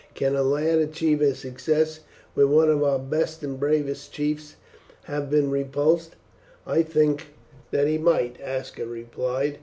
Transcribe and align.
"Can 0.15 0.35
a 0.35 0.41
lad 0.41 0.79
achieve 0.79 1.21
a 1.21 1.35
success 1.35 1.99
where 2.33 2.47
one 2.47 2.71
of 2.71 2.81
our 2.81 2.97
best 2.97 3.43
and 3.43 3.59
bravest 3.59 4.11
chiefs 4.11 4.55
has 5.03 5.29
been 5.29 5.51
repulsed?" 5.51 6.15
"I 6.65 6.81
think 6.81 7.27
that 7.69 7.85
he 7.87 7.99
might," 7.99 8.41
Aska 8.41 8.87
replied. 8.87 9.59